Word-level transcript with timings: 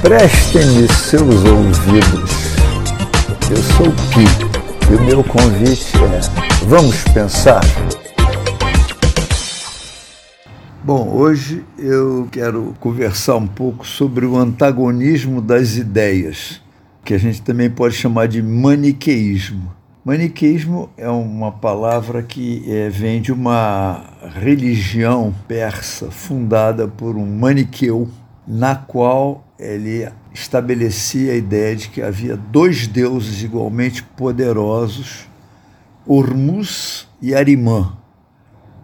Prestem-me 0.00 0.86
seus 0.88 1.44
ouvidos. 1.44 2.30
Eu 3.50 3.56
sou 3.56 3.88
o 3.88 3.92
Pi 4.14 4.92
e 4.92 4.94
o 4.94 5.02
meu 5.04 5.24
convite 5.24 5.96
é: 5.96 6.64
vamos 6.64 7.02
pensar? 7.12 7.60
Bom, 10.84 11.10
hoje 11.12 11.64
eu 11.76 12.28
quero 12.30 12.76
conversar 12.78 13.36
um 13.36 13.46
pouco 13.46 13.84
sobre 13.84 14.24
o 14.24 14.36
antagonismo 14.36 15.42
das 15.42 15.76
ideias, 15.76 16.62
que 17.04 17.12
a 17.12 17.18
gente 17.18 17.42
também 17.42 17.68
pode 17.68 17.94
chamar 17.94 18.28
de 18.28 18.40
maniqueísmo. 18.40 19.74
Maniqueísmo 20.04 20.90
é 20.96 21.10
uma 21.10 21.50
palavra 21.50 22.22
que 22.22 22.62
é, 22.66 22.88
vem 22.88 23.20
de 23.20 23.32
uma 23.32 24.04
religião 24.36 25.34
persa 25.48 26.08
fundada 26.10 26.86
por 26.86 27.16
um 27.16 27.26
maniqueu, 27.26 28.08
na 28.46 28.76
qual 28.76 29.47
ele 29.58 30.08
estabelecia 30.32 31.32
a 31.32 31.36
ideia 31.36 31.74
de 31.74 31.88
que 31.88 32.00
havia 32.00 32.36
dois 32.36 32.86
deuses 32.86 33.42
igualmente 33.42 34.02
poderosos, 34.02 35.28
Hormuz 36.06 37.08
e 37.20 37.34
Arimã, 37.34 37.96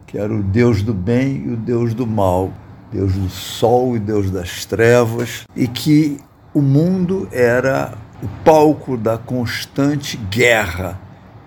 que 0.06 0.19
era 0.19 0.34
o 0.34 0.42
deus 0.42 0.83
do 0.83 0.92
bem 0.92 1.45
e 1.47 1.52
o 1.52 1.56
deus 1.56 1.95
do 1.95 2.06
mal, 2.06 2.52
deus 2.92 3.12
do 3.14 3.28
sol 3.28 3.97
e 3.97 4.00
deus 4.00 4.30
das 4.30 4.64
trevas, 4.64 5.45
e 5.55 5.69
que 5.69 6.19
o 6.52 6.60
mundo 6.60 7.28
era 7.33 7.97
o 8.22 8.28
palco 8.45 8.97
da 8.97 9.16
constante 9.16 10.16
guerra 10.16 11.00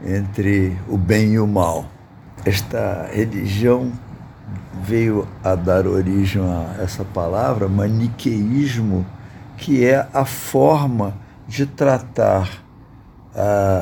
entre 0.05 0.77
o 0.87 0.97
bem 0.97 1.33
e 1.33 1.39
o 1.39 1.47
mal. 1.47 1.85
Esta 2.45 3.09
religião 3.11 3.91
veio 4.83 5.27
a 5.43 5.53
dar 5.55 5.85
origem 5.85 6.41
a 6.41 6.81
essa 6.81 7.03
palavra, 7.03 7.67
maniqueísmo, 7.67 9.05
que 9.57 9.83
é 9.85 10.07
a 10.13 10.25
forma 10.25 11.15
de 11.47 11.65
tratar 11.65 12.63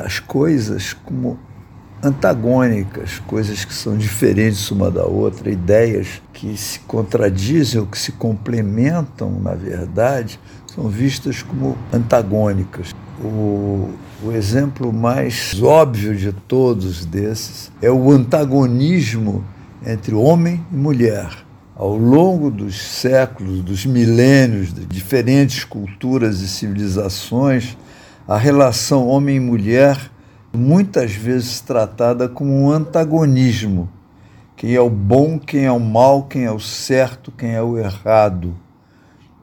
as 0.04 0.18
coisas 0.18 0.92
como 0.92 1.38
antagônicas, 2.02 3.20
coisas 3.26 3.64
que 3.64 3.72
são 3.72 3.96
diferentes 3.96 4.70
uma 4.70 4.90
da 4.90 5.04
outra, 5.04 5.50
ideias 5.50 6.20
que 6.32 6.56
se 6.56 6.80
contradizem 6.80 7.80
ou 7.80 7.86
que 7.86 7.98
se 7.98 8.12
complementam, 8.12 9.40
na 9.40 9.54
verdade, 9.54 10.38
são 10.66 10.88
vistas 10.88 11.42
como 11.42 11.76
antagônicas. 11.92 12.94
O, 13.18 13.90
o 14.22 14.32
exemplo 14.32 14.92
mais 14.92 15.60
óbvio 15.62 16.14
de 16.14 16.32
todos 16.32 17.06
desses 17.06 17.72
é 17.80 17.90
o 17.90 18.10
antagonismo 18.10 19.42
entre 19.84 20.14
homem 20.14 20.64
e 20.70 20.76
mulher. 20.76 21.45
Ao 21.78 21.94
longo 21.94 22.50
dos 22.50 22.80
séculos, 22.80 23.60
dos 23.60 23.84
milênios, 23.84 24.72
de 24.72 24.86
diferentes 24.86 25.62
culturas 25.62 26.40
e 26.40 26.48
civilizações, 26.48 27.76
a 28.26 28.38
relação 28.38 29.06
homem 29.06 29.36
e 29.36 29.40
mulher 29.40 30.10
muitas 30.54 31.12
vezes 31.12 31.60
tratada 31.60 32.30
como 32.30 32.50
um 32.50 32.70
antagonismo. 32.70 33.90
Quem 34.56 34.74
é 34.74 34.80
o 34.80 34.88
bom, 34.88 35.38
quem 35.38 35.66
é 35.66 35.70
o 35.70 35.78
mal, 35.78 36.22
quem 36.22 36.44
é 36.44 36.50
o 36.50 36.58
certo, 36.58 37.30
quem 37.30 37.50
é 37.50 37.62
o 37.62 37.76
errado. 37.76 38.56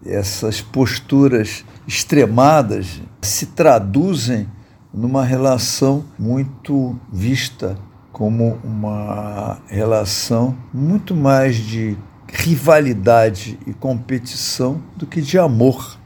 Essas 0.03 0.59
posturas 0.59 1.63
extremadas 1.85 2.99
se 3.21 3.45
traduzem 3.45 4.47
numa 4.91 5.23
relação 5.23 6.03
muito 6.17 6.99
vista 7.11 7.77
como 8.11 8.57
uma 8.63 9.59
relação 9.67 10.57
muito 10.73 11.15
mais 11.15 11.57
de 11.57 11.95
rivalidade 12.33 13.59
e 13.67 13.73
competição 13.73 14.81
do 14.95 15.05
que 15.05 15.21
de 15.21 15.37
amor. 15.37 15.97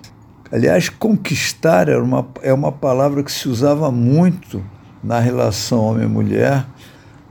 Aliás, 0.51 0.89
conquistar 0.89 1.87
era 1.87 2.03
uma, 2.03 2.27
é 2.41 2.53
uma 2.53 2.71
palavra 2.71 3.23
que 3.23 3.31
se 3.31 3.47
usava 3.47 3.89
muito 3.89 4.61
na 5.01 5.19
relação 5.19 5.79
homem-mulher 5.79 6.65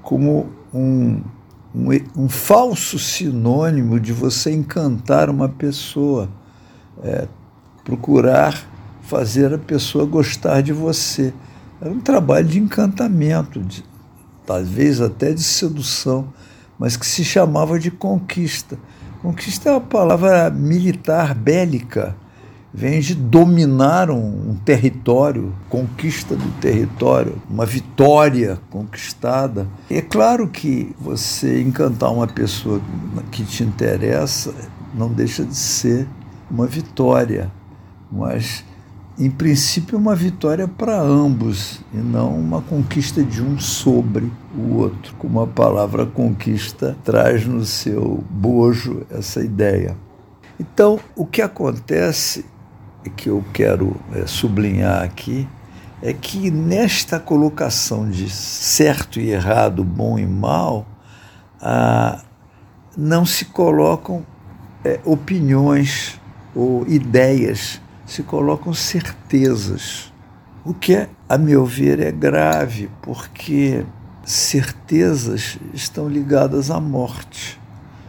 como 0.03 0.49
um, 0.73 1.21
um, 1.75 1.89
um, 2.17 2.29
falso 2.29 2.99
sinônimo 2.99 4.01
de 4.01 4.13
você 4.13 4.53
encantar 4.53 5.29
uma 5.29 5.49
pessoa, 5.49 6.31
é, 7.03 7.29
procurar 7.85 8.67
fazer 9.03 9.53
a 9.53 9.59
pessoa 9.59 10.07
gostar 10.07 10.63
de 10.63 10.73
você. 10.73 11.35
Era 11.81 11.91
um 11.91 12.01
trabalho 12.01 12.47
de 12.47 12.59
encantamento, 12.59 13.61
de, 13.61 13.85
talvez 14.47 15.01
até 15.01 15.33
de 15.33 15.43
sedução, 15.43 16.29
mas 16.79 16.97
que 16.97 17.07
se 17.07 17.25
chamava 17.25 17.79
de 17.79 17.91
conquista. 17.91 18.79
Conquista 19.23 19.71
é 19.71 19.73
uma 19.73 19.81
palavra 19.81 20.51
militar, 20.51 21.35
bélica, 21.35 22.15
vem 22.73 23.01
de 23.01 23.15
dominar 23.15 24.11
um, 24.11 24.51
um, 24.51 24.55
território, 24.55 25.55
conquista 25.69 26.37
do 26.37 26.51
território, 26.61 27.41
uma 27.49 27.65
vitória 27.65 28.61
conquistada. 28.69 29.67
E 29.89 29.97
é 29.97 30.03
claro 30.03 30.47
que 30.49 30.95
você 31.01 31.63
encantar 31.63 32.13
uma 32.13 32.27
pessoa 32.27 32.81
que 33.33 33.45
te 33.45 33.63
interessa 33.63 34.55
não 34.95 35.09
deixa 35.09 35.45
de 35.45 35.57
ser 35.57 36.07
uma 36.51 36.67
vitória, 36.67 37.51
mas 38.11 38.65
em 39.19 39.31
princípio, 39.31 39.97
uma 39.97 40.15
vitória 40.15 40.69
para 40.69 41.01
ambos 41.01 41.81
e 41.93 41.97
não 41.97 42.39
uma 42.39 42.61
conquista 42.61 43.23
de 43.23 43.43
um 43.43 43.59
sobre 43.59 44.31
o 44.55 44.75
outro, 44.77 45.15
como 45.19 45.41
a 45.41 45.47
palavra 45.47 46.05
conquista 46.05 46.97
traz 47.03 47.47
no 47.47 47.65
seu 47.65 48.23
bojo 48.29 49.07
essa 49.11 49.43
ideia. 49.43 49.97
Então, 50.61 51.01
o 51.15 51.25
que 51.25 51.41
acontece 51.41 52.45
que 53.17 53.31
eu 53.31 53.43
quero 53.55 53.97
é, 54.13 54.27
sublinhar 54.27 55.03
aqui 55.03 55.49
é 56.03 56.13
que 56.13 56.51
nesta 56.51 57.19
colocação 57.19 58.11
de 58.11 58.29
certo 58.29 59.19
e 59.19 59.31
errado, 59.31 59.83
bom 59.83 60.19
e 60.19 60.27
mal, 60.27 60.87
ah, 61.61 62.23
não 62.97 63.25
se 63.25 63.47
colocam 63.47 64.27
é, 64.85 65.01
opiniões 65.05 66.21
ou 66.55 66.87
ideias 66.87 67.81
se 68.07 68.23
colocam 68.23 68.73
certezas, 68.73 70.13
o 70.65 70.73
que, 70.73 71.07
a 71.29 71.37
meu 71.37 71.65
ver, 71.67 72.01
é 72.01 72.11
grave, 72.11 72.89
porque 73.03 73.85
certezas 74.25 75.59
estão 75.75 76.09
ligadas 76.09 76.71
à 76.71 76.81
morte. 76.81 77.61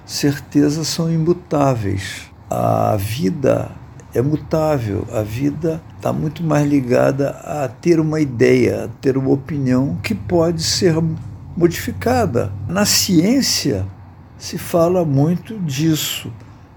Certezas 0.05 0.87
são 0.87 1.11
imutáveis. 1.11 2.31
A 2.49 2.95
vida 2.97 3.71
é 4.13 4.21
mutável, 4.21 5.05
a 5.13 5.21
vida 5.21 5.81
está 5.97 6.11
muito 6.11 6.43
mais 6.43 6.67
ligada 6.67 7.29
a 7.43 7.67
ter 7.67 7.99
uma 7.99 8.19
ideia, 8.19 8.85
a 8.85 8.87
ter 8.87 9.17
uma 9.17 9.29
opinião 9.29 9.97
que 10.01 10.15
pode 10.15 10.63
ser 10.63 10.95
modificada. 11.55 12.51
Na 12.67 12.85
ciência 12.85 13.85
se 14.37 14.57
fala 14.57 15.03
muito 15.03 15.59
disso. 15.59 16.31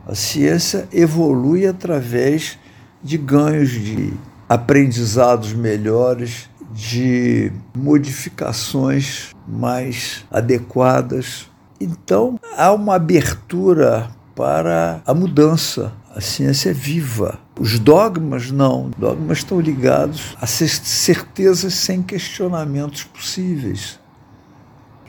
A 0.06 0.14
ciência 0.14 0.88
evolui 0.92 1.66
através 1.66 2.59
de 3.02 3.16
ganhos 3.16 3.70
de 3.70 4.12
aprendizados 4.48 5.52
melhores, 5.52 6.48
de 6.72 7.52
modificações 7.74 9.30
mais 9.46 10.24
adequadas. 10.30 11.48
Então, 11.80 12.38
há 12.56 12.72
uma 12.72 12.96
abertura 12.96 14.10
para 14.34 15.02
a 15.06 15.14
mudança. 15.14 15.92
A 16.14 16.20
ciência 16.20 16.70
é 16.70 16.72
viva. 16.72 17.38
Os 17.58 17.78
dogmas 17.78 18.50
não. 18.50 18.90
Dogmas 18.96 19.38
estão 19.38 19.60
ligados 19.60 20.36
a 20.40 20.46
certezas 20.46 21.74
sem 21.74 22.02
questionamentos 22.02 23.04
possíveis. 23.04 23.98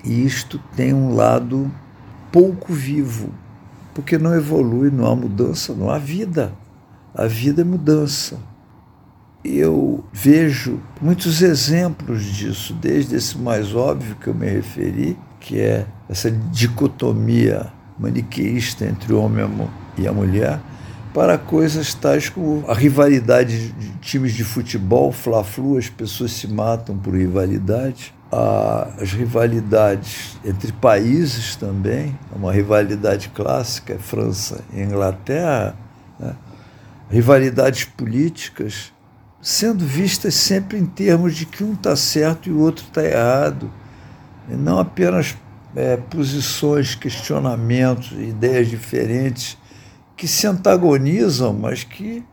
E 0.04 0.26
isto 0.26 0.60
tem 0.76 0.94
um 0.94 1.16
lado 1.16 1.72
pouco 2.32 2.74
vivo, 2.74 3.30
porque 3.94 4.18
não 4.18 4.34
evolui, 4.34 4.90
não 4.90 5.06
há 5.06 5.16
mudança, 5.16 5.74
não 5.74 5.90
há 5.90 5.98
vida. 5.98 6.54
A 7.14 7.28
vida 7.28 7.62
é 7.62 7.66
mudança. 7.66 8.38
Eu 9.44 10.04
vejo 10.14 10.80
muitos 11.02 11.42
exemplos 11.42 12.24
disso, 12.24 12.74
desde 12.74 13.16
esse 13.16 13.38
mais 13.38 13.76
óbvio 13.76 14.16
que 14.16 14.28
eu 14.28 14.36
me 14.36 14.48
referi, 14.48 15.18
que 15.40 15.60
é 15.60 15.86
essa 16.08 16.30
dicotomia 16.30 17.72
maniqueísta 17.98 18.86
entre 18.86 19.14
o 19.14 19.20
homem 19.20 19.46
e 19.98 20.08
a 20.08 20.14
mulher, 20.14 20.60
para 21.14 21.38
coisas 21.38 21.94
tais 21.94 22.30
como 22.30 22.64
a 22.68 22.74
rivalidade 22.74 23.72
de 23.74 23.90
times 23.98 24.34
de 24.34 24.44
futebol, 24.44 25.12
fla-flu, 25.12 25.78
as 25.78 25.90
pessoas 25.90 26.32
se 26.32 26.48
matam 26.48 26.98
por 26.98 27.14
rivalidade, 27.14 28.14
as 28.98 29.12
rivalidades 29.12 30.40
entre 30.46 30.72
países 30.72 31.56
também, 31.58 32.18
é 32.34 32.38
uma 32.38 32.54
rivalidade 32.54 33.30
clássica, 33.30 33.98
França 34.00 34.64
e 34.74 34.82
Inglaterra, 34.82 35.76
né? 36.18 36.36
Rivalidades 37.12 37.84
políticas 37.84 38.92
sendo 39.42 39.84
vistas 39.86 40.36
sempre 40.36 40.78
em 40.78 40.86
termos 40.86 41.36
de 41.36 41.46
que 41.46 41.64
um 41.64 41.74
está 41.74 41.96
certo 41.96 42.48
e 42.48 42.52
o 42.52 42.60
outro 42.60 42.86
está 42.86 43.04
errado, 43.04 43.72
e 44.48 44.56
não 44.56 44.78
apenas 44.78 45.36
é, 45.76 45.98
posições, 45.98 46.96
questionamentos, 46.96 48.12
ideias 48.12 48.68
diferentes 48.68 49.58
que 50.16 50.28
se 50.28 50.46
antagonizam, 50.46 51.54
mas 51.54 51.84
que 51.84 52.24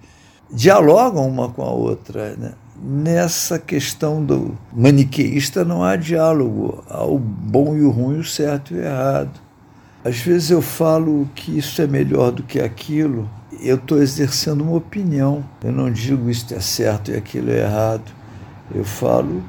dialogam 0.50 1.26
uma 1.26 1.48
com 1.48 1.62
a 1.62 1.70
outra. 1.70 2.36
Né? 2.36 2.52
Nessa 2.80 3.58
questão 3.58 4.22
do 4.22 4.56
maniqueísta 4.72 5.64
não 5.64 5.82
há 5.82 5.96
diálogo, 5.96 6.84
há 6.88 7.04
o 7.04 7.18
bom 7.18 7.76
e 7.76 7.82
o 7.82 7.90
ruim, 7.90 8.18
o 8.18 8.24
certo 8.24 8.74
e 8.74 8.76
o 8.76 8.82
errado. 8.82 9.40
Às 10.04 10.18
vezes 10.18 10.50
eu 10.50 10.60
falo 10.60 11.28
que 11.34 11.56
isso 11.56 11.80
é 11.80 11.86
melhor 11.86 12.32
do 12.32 12.42
que 12.42 12.60
aquilo, 12.60 13.28
eu 13.60 13.76
estou 13.76 14.00
exercendo 14.00 14.62
uma 14.62 14.76
opinião. 14.76 15.44
Eu 15.62 15.72
não 15.72 15.90
digo 15.90 16.30
isto 16.30 16.54
é 16.54 16.60
certo 16.60 17.10
e 17.10 17.16
aquilo 17.16 17.50
é 17.50 17.60
errado. 17.60 18.10
Eu 18.74 18.84
falo 18.84 19.42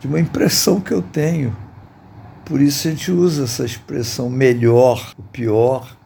de 0.00 0.06
uma 0.06 0.20
impressão 0.20 0.80
que 0.80 0.92
eu 0.92 1.02
tenho. 1.02 1.56
Por 2.44 2.60
isso 2.60 2.86
a 2.86 2.90
gente 2.90 3.10
usa 3.10 3.44
essa 3.44 3.64
expressão 3.64 4.28
melhor, 4.28 5.12
o 5.16 5.22
pior. 5.22 5.96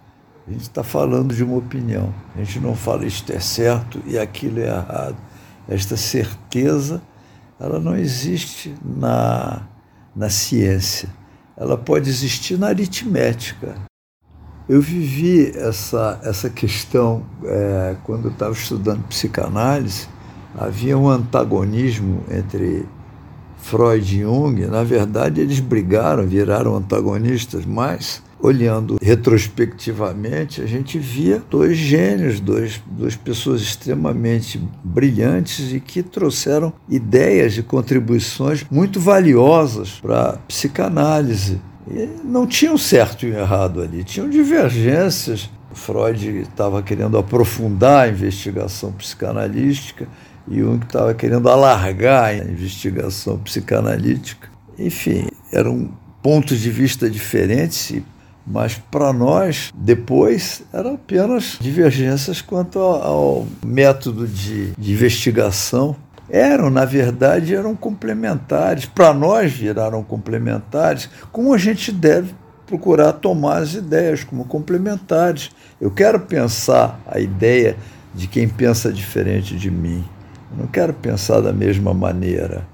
A 0.46 0.50
gente 0.50 0.62
está 0.62 0.82
falando 0.82 1.34
de 1.34 1.42
uma 1.42 1.56
opinião. 1.56 2.14
A 2.34 2.38
gente 2.38 2.60
não 2.60 2.74
fala 2.74 3.04
isto 3.04 3.32
é 3.32 3.40
certo 3.40 4.00
e 4.06 4.18
aquilo 4.18 4.60
é 4.60 4.66
errado. 4.66 5.16
Esta 5.68 5.96
certeza, 5.96 7.02
ela 7.60 7.78
não 7.78 7.96
existe 7.96 8.74
na, 8.82 9.62
na 10.14 10.30
ciência. 10.30 11.08
Ela 11.56 11.76
pode 11.76 12.08
existir 12.08 12.56
na 12.56 12.68
aritmética. 12.68 13.87
Eu 14.68 14.82
vivi 14.82 15.50
essa, 15.56 16.20
essa 16.22 16.50
questão 16.50 17.22
é, 17.42 17.96
quando 18.04 18.26
eu 18.26 18.30
estava 18.30 18.52
estudando 18.52 19.02
psicanálise. 19.08 20.06
Havia 20.54 20.98
um 20.98 21.08
antagonismo 21.08 22.22
entre 22.30 22.84
Freud 23.56 24.14
e 24.14 24.20
Jung. 24.20 24.66
Na 24.66 24.84
verdade, 24.84 25.40
eles 25.40 25.58
brigaram, 25.58 26.26
viraram 26.26 26.76
antagonistas, 26.76 27.64
mas 27.64 28.22
olhando 28.40 28.98
retrospectivamente, 29.00 30.62
a 30.62 30.66
gente 30.66 30.98
via 30.98 31.42
dois 31.50 31.76
gênios, 31.76 32.38
dois, 32.38 32.80
duas 32.86 33.16
pessoas 33.16 33.60
extremamente 33.60 34.60
brilhantes 34.84 35.72
e 35.72 35.80
que 35.80 36.02
trouxeram 36.02 36.72
ideias 36.88 37.56
e 37.56 37.62
contribuições 37.62 38.64
muito 38.70 39.00
valiosas 39.00 39.98
para 40.00 40.30
a 40.30 40.32
psicanálise. 40.38 41.60
E 41.90 42.08
não 42.24 42.46
tinham 42.46 42.76
certo 42.76 43.26
e 43.26 43.30
errado 43.30 43.80
ali, 43.80 44.04
tinham 44.04 44.28
divergências. 44.28 45.50
Freud 45.72 46.40
estava 46.40 46.82
querendo 46.82 47.16
aprofundar 47.16 48.06
a 48.06 48.08
investigação 48.08 48.90
psicanalística 48.92 50.08
e 50.50 50.58
Jung 50.58 50.84
estava 50.84 51.14
querendo 51.14 51.48
alargar 51.48 52.24
a 52.24 52.34
investigação 52.34 53.38
psicanalítica. 53.38 54.48
Enfim, 54.78 55.28
eram 55.52 55.90
pontos 56.22 56.60
de 56.60 56.70
vista 56.70 57.08
diferentes, 57.08 58.02
mas 58.46 58.80
para 58.90 59.12
nós, 59.12 59.70
depois, 59.74 60.62
eram 60.72 60.94
apenas 60.94 61.58
divergências 61.60 62.40
quanto 62.40 62.78
ao 62.78 63.46
método 63.64 64.26
de, 64.26 64.72
de 64.72 64.92
investigação 64.92 65.94
eram, 66.28 66.70
na 66.70 66.84
verdade, 66.84 67.54
eram 67.54 67.74
complementares. 67.74 68.84
Para 68.84 69.14
nós 69.14 69.52
viraram 69.52 70.02
complementares, 70.02 71.08
como 71.32 71.54
a 71.54 71.58
gente 71.58 71.90
deve 71.90 72.34
procurar 72.68 73.14
tomar 73.14 73.62
as 73.62 73.72
ideias 73.74 74.22
como 74.22 74.44
complementares. 74.44 75.50
Eu 75.80 75.90
quero 75.90 76.20
pensar 76.20 77.00
a 77.06 77.18
ideia 77.18 77.76
de 78.14 78.26
quem 78.26 78.46
pensa 78.46 78.92
diferente 78.92 79.56
de 79.56 79.70
mim. 79.70 80.04
Eu 80.52 80.58
não 80.58 80.66
quero 80.66 80.92
pensar 80.92 81.40
da 81.40 81.52
mesma 81.52 81.94
maneira. 81.94 82.66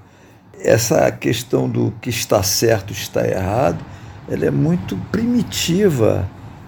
Essa 0.59 1.09
questão 1.11 1.69
do 1.69 1.93
que 2.01 2.09
está 2.09 2.43
certo, 2.43 2.91
está 2.91 3.25
errado, 3.25 3.83
ela 4.27 4.45
é 4.45 4.51
muito 4.51 4.97
primitiva. 5.11 6.27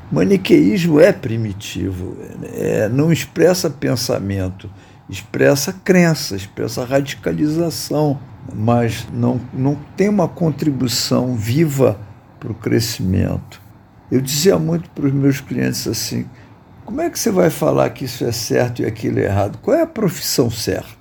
Maniqueísmo 0.10 1.02
é 1.02 1.12
primitivo, 1.12 2.16
é, 2.54 2.88
não 2.88 3.12
expressa 3.12 3.70
pensamento 3.70 4.70
expressa 5.10 5.72
crença, 5.72 6.36
expressa 6.36 6.84
radicalização, 6.84 8.20
mas 8.54 9.08
não, 9.14 9.40
não 9.54 9.76
tem 9.96 10.10
uma 10.10 10.28
contribuição 10.28 11.36
viva 11.36 12.00
para 12.40 12.52
o 12.52 12.56
crescimento. 12.56 13.62
Eu 14.12 14.22
dizia 14.22 14.58
muito 14.58 14.90
para 14.92 15.06
os 15.06 15.14
meus 15.14 15.42
clientes 15.42 15.88
assim: 15.88 16.26
como 16.86 17.02
é 17.02 17.10
que 17.10 17.20
você 17.20 17.32
vai 17.32 17.50
falar 17.50 17.90
que 17.90 18.06
isso 18.06 18.24
é 18.24 18.32
certo 18.32 18.82
e 18.82 18.86
aquilo 18.86 19.20
é 19.20 19.24
errado? 19.24 19.60
Qual 19.62 19.76
é 19.76 19.82
a 19.82 19.88
profissão 19.88 20.50
certa? 20.50 20.98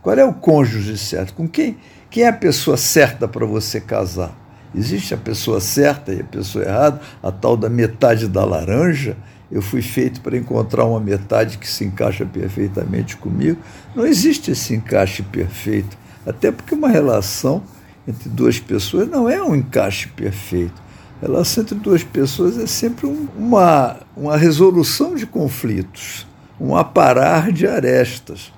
Qual 0.00 0.16
é 0.16 0.24
o 0.24 0.34
cônjuge 0.34 0.96
certo? 0.98 1.34
Com 1.34 1.48
quem, 1.48 1.76
quem 2.10 2.24
é 2.24 2.28
a 2.28 2.32
pessoa 2.32 2.76
certa 2.76 3.26
para 3.26 3.46
você 3.46 3.80
casar? 3.80 4.36
Existe 4.74 5.12
a 5.12 5.16
pessoa 5.18 5.60
certa 5.60 6.12
e 6.12 6.20
a 6.20 6.24
pessoa 6.24 6.64
errada, 6.64 7.00
a 7.22 7.30
tal 7.30 7.56
da 7.56 7.68
metade 7.68 8.26
da 8.26 8.44
laranja? 8.44 9.16
Eu 9.52 9.60
fui 9.60 9.82
feito 9.82 10.22
para 10.22 10.36
encontrar 10.36 10.86
uma 10.86 10.98
metade 10.98 11.58
que 11.58 11.68
se 11.68 11.84
encaixa 11.84 12.24
perfeitamente 12.24 13.18
comigo. 13.18 13.60
Não 13.94 14.06
existe 14.06 14.50
esse 14.50 14.74
encaixe 14.74 15.22
perfeito, 15.22 15.96
até 16.26 16.50
porque 16.50 16.74
uma 16.74 16.88
relação 16.88 17.62
entre 18.08 18.30
duas 18.30 18.58
pessoas 18.58 19.06
não 19.06 19.28
é 19.28 19.42
um 19.42 19.54
encaixe 19.54 20.08
perfeito. 20.08 20.82
A 21.22 21.26
relação 21.26 21.62
entre 21.62 21.74
duas 21.74 22.02
pessoas 22.02 22.58
é 22.58 22.66
sempre 22.66 23.06
um, 23.06 23.28
uma, 23.36 23.98
uma 24.16 24.38
resolução 24.38 25.14
de 25.14 25.26
conflitos, 25.26 26.26
um 26.58 26.74
aparar 26.74 27.52
de 27.52 27.66
arestas. 27.66 28.50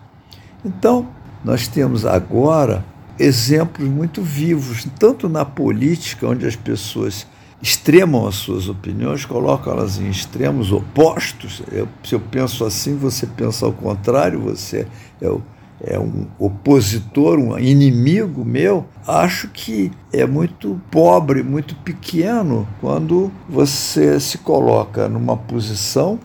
Então, 0.65 1.09
nós 1.45 1.67
temos 1.67 2.07
agora 2.07 2.85
exemplos 3.19 3.89
muito 3.89 4.23
vivos, 4.23 4.87
tanto 4.99 5.29
na 5.29 5.45
política, 5.45 6.29
onde 6.29 6.47
as 6.47 6.55
pessoas 6.55 7.27
extremam 7.63 8.27
as 8.27 8.35
suas 8.35 8.69
opiniões, 8.69 9.25
colocam 9.25 9.73
elas 9.73 9.99
em 9.99 10.09
extremos 10.09 10.73
opostos. 10.73 11.63
Eu, 11.73 11.89
se 12.03 12.15
eu 12.15 12.21
penso 12.21 12.65
assim, 12.65 12.97
você 12.97 13.27
pensa 13.27 13.65
ao 13.67 13.73
contrário, 13.73 14.41
você 14.41 14.87
é, 15.21 15.35
é 15.81 15.99
um 15.99 16.27
opositor, 16.39 17.39
um 17.39 17.59
inimigo 17.59 18.45
meu. 18.45 18.87
Acho 19.07 19.49
que 19.49 19.91
é 20.13 20.27
muito 20.27 20.81
pobre, 20.91 21.43
muito 21.43 21.75
pequeno 21.77 22.69
quando 22.81 23.31
você 23.49 24.21
se 24.21 24.39
coloca 24.39 25.09
numa 25.09 25.37
posição 25.37 26.19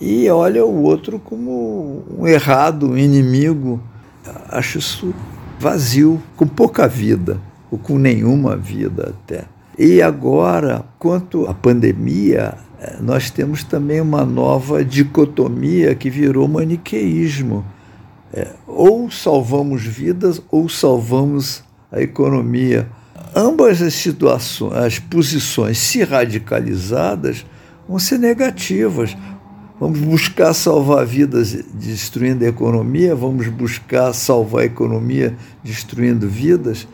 e 0.00 0.28
olha 0.28 0.64
o 0.66 0.82
outro 0.82 1.18
como 1.18 2.04
um 2.18 2.26
errado, 2.26 2.90
um 2.90 2.98
inimigo. 2.98 3.80
Acho 4.48 4.78
isso 4.78 5.14
vazio, 5.58 6.20
com 6.36 6.46
pouca 6.46 6.86
vida, 6.86 7.40
ou 7.70 7.78
com 7.78 7.98
nenhuma 7.98 8.56
vida 8.56 9.14
até. 9.14 9.44
E 9.78 10.00
agora, 10.00 10.84
quanto 10.98 11.46
à 11.46 11.54
pandemia, 11.54 12.54
eh, 12.80 12.98
nós 13.00 13.30
temos 13.30 13.64
também 13.64 14.00
uma 14.00 14.24
nova 14.24 14.84
dicotomia 14.84 15.94
que 15.94 16.08
virou 16.08 16.46
maniqueísmo. 16.46 17.64
É, 18.32 18.48
ou 18.66 19.10
salvamos 19.10 19.82
vidas 19.84 20.42
ou 20.50 20.68
salvamos 20.68 21.62
a 21.90 22.00
economia. 22.00 22.88
Ambas 23.34 23.80
as 23.80 23.94
situações, 23.94 24.74
as 24.74 24.98
posições, 24.98 25.78
se 25.78 26.02
radicalizadas, 26.02 27.44
vão 27.88 27.98
ser 27.98 28.18
negativas. 28.18 29.16
Vamos 29.78 30.00
buscar 30.00 30.54
salvar 30.54 31.04
vidas 31.04 31.52
destruindo 31.74 32.44
a 32.44 32.48
economia, 32.48 33.14
vamos 33.14 33.48
buscar 33.48 34.12
salvar 34.12 34.62
a 34.62 34.66
economia 34.66 35.36
destruindo 35.62 36.28
vidas. 36.28 36.86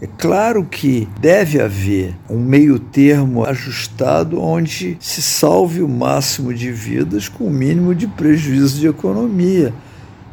É 0.00 0.06
claro 0.06 0.64
que 0.64 1.08
deve 1.20 1.60
haver 1.60 2.14
um 2.30 2.38
meio 2.38 2.78
termo 2.78 3.44
ajustado 3.44 4.40
onde 4.40 4.96
se 5.00 5.20
salve 5.20 5.82
o 5.82 5.88
máximo 5.88 6.54
de 6.54 6.70
vidas 6.70 7.28
com 7.28 7.44
o 7.44 7.50
mínimo 7.50 7.92
de 7.96 8.06
prejuízo 8.06 8.78
de 8.78 8.86
economia. 8.86 9.74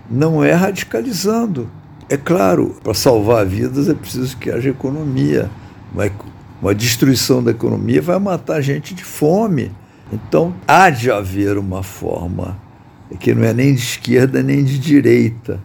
Não 0.07 0.43
é 0.43 0.51
radicalizando. 0.51 1.67
É 2.07 2.15
claro, 2.15 2.75
para 2.83 2.93
salvar 2.93 3.43
vidas 3.43 3.89
é 3.89 3.95
preciso 3.95 4.37
que 4.37 4.51
haja 4.51 4.69
economia. 4.69 5.49
Uma, 5.91 6.11
uma 6.61 6.75
destruição 6.75 7.43
da 7.43 7.49
economia 7.49 8.03
vai 8.03 8.19
matar 8.19 8.61
gente 8.61 8.93
de 8.93 9.03
fome. 9.03 9.71
Então, 10.13 10.53
há 10.67 10.91
de 10.91 11.09
haver 11.09 11.57
uma 11.57 11.81
forma 11.81 12.55
que 13.19 13.33
não 13.33 13.43
é 13.43 13.51
nem 13.51 13.73
de 13.73 13.81
esquerda 13.81 14.43
nem 14.43 14.63
de 14.63 14.77
direita 14.77 15.59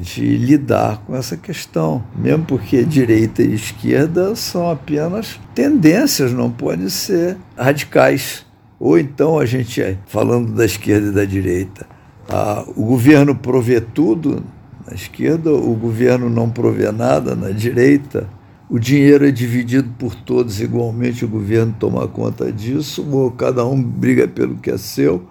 de 0.00 0.36
lidar 0.38 1.02
com 1.06 1.14
essa 1.14 1.36
questão, 1.36 2.02
mesmo 2.16 2.44
porque 2.46 2.82
direita 2.82 3.42
e 3.42 3.54
esquerda 3.54 4.34
são 4.34 4.70
apenas 4.70 5.38
tendências, 5.54 6.32
não 6.32 6.50
podem 6.50 6.88
ser 6.88 7.36
radicais. 7.56 8.46
Ou 8.78 8.98
então 8.98 9.38
a 9.38 9.44
gente, 9.44 9.98
falando 10.06 10.52
da 10.54 10.64
esquerda 10.64 11.08
e 11.08 11.12
da 11.12 11.24
direita, 11.26 11.86
a, 12.28 12.64
o 12.74 12.84
governo 12.86 13.34
provê 13.34 13.80
tudo 13.80 14.42
na 14.86 14.94
esquerda, 14.94 15.52
o 15.52 15.74
governo 15.74 16.30
não 16.30 16.48
provê 16.48 16.90
nada 16.90 17.34
na 17.34 17.50
direita, 17.50 18.26
o 18.70 18.78
dinheiro 18.78 19.26
é 19.26 19.30
dividido 19.30 19.90
por 19.98 20.14
todos 20.14 20.60
igualmente, 20.60 21.24
o 21.24 21.28
governo 21.28 21.74
toma 21.78 22.08
conta 22.08 22.50
disso, 22.50 23.06
ou 23.10 23.30
cada 23.30 23.66
um 23.66 23.82
briga 23.82 24.26
pelo 24.26 24.56
que 24.56 24.70
é 24.70 24.78
seu 24.78 25.26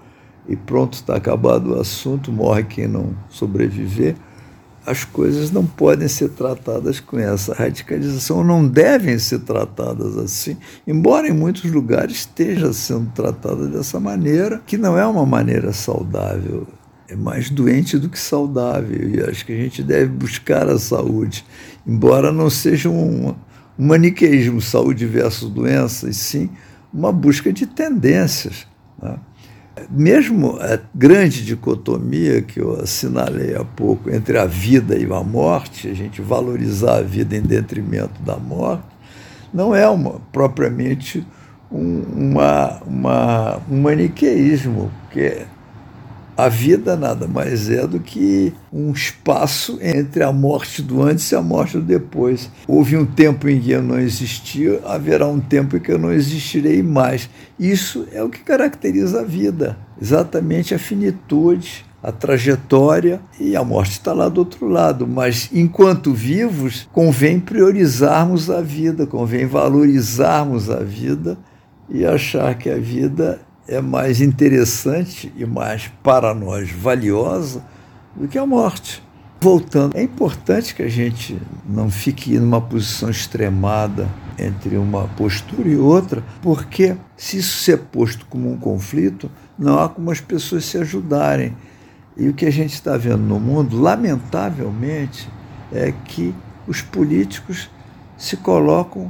e 0.47 0.55
pronto, 0.55 0.93
está 0.93 1.15
acabado 1.15 1.75
o 1.75 1.79
assunto, 1.79 2.31
morre 2.31 2.63
quem 2.63 2.87
não 2.87 3.15
sobreviver 3.29 4.15
as 4.89 5.03
coisas 5.03 5.51
não 5.51 5.63
podem 5.63 6.07
ser 6.07 6.29
tratadas 6.29 6.99
com 6.99 7.19
essa 7.19 7.53
radicalização, 7.53 8.43
não 8.43 8.67
devem 8.67 9.19
ser 9.19 9.39
tratadas 9.41 10.17
assim, 10.17 10.57
embora 10.87 11.27
em 11.27 11.31
muitos 11.31 11.69
lugares 11.69 12.17
esteja 12.17 12.73
sendo 12.73 13.11
tratada 13.11 13.67
dessa 13.67 13.99
maneira, 13.99 14.59
que 14.65 14.79
não 14.79 14.97
é 14.97 15.05
uma 15.05 15.27
maneira 15.27 15.71
saudável. 15.71 16.67
é 17.07 17.15
mais 17.15 17.51
doente 17.51 17.99
do 17.99 18.09
que 18.09 18.19
saudável. 18.19 19.09
E 19.09 19.21
acho 19.21 19.45
que 19.45 19.51
a 19.51 19.57
gente 19.57 19.83
deve 19.83 20.07
buscar 20.07 20.67
a 20.67 20.79
saúde, 20.79 21.45
embora 21.85 22.31
não 22.31 22.49
seja 22.49 22.89
um, 22.89 23.35
maniqueísmo, 23.77 24.59
saúde 24.59 25.05
versus 25.05 25.49
doença, 25.49 26.09
e 26.09 26.13
sim 26.13 26.49
uma 26.91 27.11
busca 27.11 27.53
de 27.53 27.67
tendências. 27.67 28.65
Né? 28.99 29.19
Mesmo 29.89 30.57
a 30.59 30.79
grande 30.93 31.43
dicotomia 31.43 32.41
que 32.41 32.59
eu 32.59 32.79
assinalei 32.81 33.55
há 33.55 33.63
pouco 33.63 34.09
entre 34.09 34.37
a 34.37 34.45
vida 34.45 34.97
e 34.97 35.05
a 35.05 35.23
morte, 35.23 35.87
a 35.87 35.93
gente 35.93 36.21
valorizar 36.21 36.97
a 36.97 37.01
vida 37.01 37.35
em 37.35 37.41
detrimento 37.41 38.21
da 38.21 38.37
morte, 38.37 38.83
não 39.53 39.75
é 39.75 39.87
uma, 39.87 40.19
propriamente 40.31 41.25
um, 41.71 42.01
uma, 42.15 42.81
uma, 42.85 43.61
um 43.69 43.81
maniqueísmo, 43.81 44.91
porque 45.01 45.45
a 46.45 46.47
vida 46.47 46.95
nada 46.95 47.27
mais 47.27 47.69
é 47.69 47.85
do 47.85 47.99
que 47.99 48.53
um 48.71 48.91
espaço 48.91 49.77
entre 49.81 50.23
a 50.23 50.31
morte 50.31 50.81
do 50.81 51.01
antes 51.01 51.29
e 51.31 51.35
a 51.35 51.41
morte 51.41 51.77
do 51.77 51.83
depois. 51.83 52.49
Houve 52.65 52.95
um 52.95 53.05
tempo 53.05 53.49
em 53.49 53.59
que 53.59 53.71
eu 53.71 53.83
não 53.83 53.99
existia, 53.99 54.79
haverá 54.85 55.27
um 55.27 55.39
tempo 55.39 55.75
em 55.75 55.81
que 55.81 55.91
eu 55.91 55.99
não 55.99 56.13
existirei 56.13 56.81
mais. 56.81 57.29
Isso 57.59 58.07
é 58.13 58.23
o 58.23 58.29
que 58.29 58.39
caracteriza 58.39 59.19
a 59.19 59.23
vida, 59.25 59.77
exatamente 60.01 60.73
a 60.73 60.79
finitude, 60.79 61.85
a 62.01 62.09
trajetória 62.09 63.19
e 63.37 63.57
a 63.57 63.63
morte 63.63 63.91
está 63.91 64.13
lá 64.13 64.29
do 64.29 64.39
outro 64.39 64.65
lado. 64.65 65.05
Mas 65.05 65.49
enquanto 65.51 66.13
vivos, 66.13 66.87
convém 66.93 67.37
priorizarmos 67.37 68.49
a 68.49 68.61
vida, 68.61 69.05
convém 69.05 69.45
valorizarmos 69.45 70.69
a 70.69 70.79
vida 70.79 71.37
e 71.89 72.05
achar 72.05 72.57
que 72.57 72.69
a 72.69 72.77
vida 72.77 73.41
é 73.69 73.79
mais 73.79 74.19
interessante 74.19 75.31
e 75.37 75.45
mais 75.45 75.91
para 76.01 76.33
nós 76.33 76.71
valiosa 76.71 77.63
do 78.15 78.27
que 78.27 78.37
a 78.37 78.45
morte. 78.45 79.03
Voltando, 79.39 79.95
é 79.95 80.01
importante 80.03 80.75
que 80.75 80.81
a 80.81 80.89
gente 80.89 81.39
não 81.65 81.89
fique 81.89 82.37
numa 82.37 82.59
posição 82.59 83.09
extremada 83.09 84.09
entre 84.37 84.75
uma 84.75 85.07
postura 85.09 85.69
e 85.69 85.77
outra, 85.77 86.23
porque 86.41 86.97
se 87.15 87.37
isso 87.37 87.59
ser 87.59 87.77
posto 87.77 88.25
como 88.25 88.51
um 88.51 88.57
conflito, 88.57 89.31
não 89.57 89.79
há 89.79 89.87
como 89.87 90.11
as 90.11 90.19
pessoas 90.19 90.65
se 90.65 90.77
ajudarem. 90.77 91.55
E 92.17 92.27
o 92.27 92.33
que 92.33 92.45
a 92.45 92.51
gente 92.51 92.73
está 92.73 92.97
vendo 92.97 93.21
no 93.21 93.39
mundo, 93.39 93.79
lamentavelmente, 93.79 95.29
é 95.71 95.93
que 96.05 96.33
os 96.67 96.81
políticos 96.81 97.69
se 98.17 98.35
colocam 98.35 99.09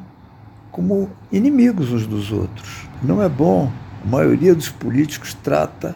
como 0.71 1.09
inimigos 1.31 1.91
uns 1.91 2.05
dos 2.05 2.31
outros. 2.31 2.87
Não 3.01 3.23
é 3.23 3.29
bom. 3.29 3.71
A 4.03 4.07
maioria 4.07 4.55
dos 4.55 4.69
políticos 4.69 5.33
trata 5.33 5.95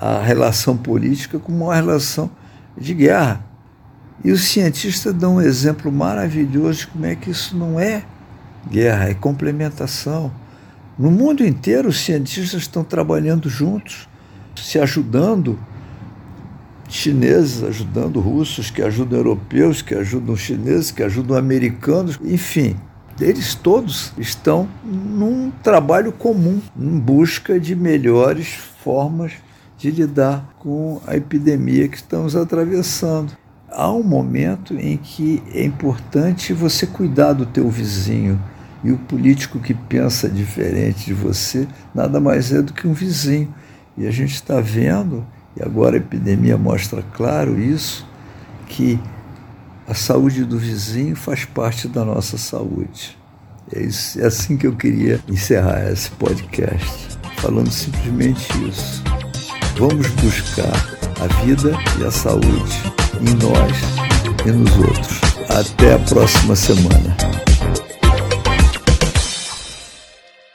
a 0.00 0.20
relação 0.20 0.76
política 0.76 1.38
como 1.38 1.64
uma 1.66 1.74
relação 1.74 2.30
de 2.76 2.94
guerra. 2.94 3.44
E 4.24 4.30
os 4.30 4.44
cientistas 4.44 5.12
dão 5.14 5.36
um 5.36 5.40
exemplo 5.40 5.90
maravilhoso 5.90 6.80
de 6.80 6.86
como 6.88 7.06
é 7.06 7.14
que 7.14 7.30
isso 7.30 7.56
não 7.56 7.78
é 7.78 8.04
guerra, 8.68 9.08
é 9.08 9.14
complementação. 9.14 10.32
No 10.98 11.10
mundo 11.10 11.44
inteiro, 11.44 11.88
os 11.88 12.00
cientistas 12.00 12.62
estão 12.62 12.84
trabalhando 12.84 13.48
juntos, 13.48 14.08
se 14.56 14.78
ajudando. 14.78 15.58
Chineses 16.88 17.62
ajudando 17.62 18.20
russos, 18.20 18.70
que 18.70 18.82
ajudam 18.82 19.18
europeus, 19.18 19.80
que 19.80 19.94
ajudam 19.94 20.36
chineses, 20.36 20.90
que 20.90 21.02
ajudam 21.02 21.36
americanos, 21.36 22.18
enfim, 22.22 22.76
eles 23.20 23.54
todos 23.54 24.12
estão 24.18 24.68
num 24.84 25.50
trabalho 25.62 26.12
comum, 26.12 26.60
em 26.78 26.98
busca 26.98 27.60
de 27.60 27.74
melhores 27.74 28.54
formas 28.82 29.32
de 29.78 29.90
lidar 29.90 30.54
com 30.58 31.00
a 31.06 31.16
epidemia 31.16 31.88
que 31.88 31.96
estamos 31.96 32.36
atravessando. 32.36 33.32
Há 33.68 33.90
um 33.90 34.02
momento 34.02 34.74
em 34.74 34.96
que 34.96 35.42
é 35.52 35.64
importante 35.64 36.52
você 36.52 36.86
cuidar 36.86 37.32
do 37.32 37.46
teu 37.46 37.68
vizinho. 37.68 38.40
E 38.84 38.90
o 38.90 38.98
político 38.98 39.58
que 39.58 39.74
pensa 39.74 40.28
diferente 40.28 41.06
de 41.06 41.14
você 41.14 41.66
nada 41.94 42.20
mais 42.20 42.52
é 42.52 42.60
do 42.60 42.72
que 42.72 42.86
um 42.86 42.92
vizinho. 42.92 43.52
E 43.96 44.06
a 44.06 44.10
gente 44.10 44.34
está 44.34 44.60
vendo, 44.60 45.26
e 45.56 45.62
agora 45.62 45.96
a 45.96 45.98
epidemia 45.98 46.56
mostra 46.56 47.02
claro 47.14 47.58
isso, 47.58 48.06
que 48.66 48.98
a 49.92 49.94
saúde 49.94 50.42
do 50.42 50.58
vizinho 50.58 51.14
faz 51.14 51.44
parte 51.44 51.86
da 51.86 52.02
nossa 52.02 52.38
saúde. 52.38 53.18
É, 53.74 53.82
isso, 53.82 54.18
é 54.18 54.24
assim 54.24 54.56
que 54.56 54.66
eu 54.66 54.74
queria 54.74 55.20
encerrar 55.28 55.86
esse 55.92 56.10
podcast, 56.12 57.18
falando 57.36 57.70
simplesmente 57.70 58.48
isso. 58.66 59.04
Vamos 59.76 60.06
buscar 60.12 60.72
a 61.20 61.44
vida 61.44 61.76
e 62.00 62.06
a 62.06 62.10
saúde 62.10 62.82
em 63.20 63.34
nós 63.34 64.46
e 64.46 64.50
nos 64.50 64.74
outros. 64.78 65.20
Até 65.50 65.92
a 65.92 65.98
próxima 65.98 66.56
semana. 66.56 67.51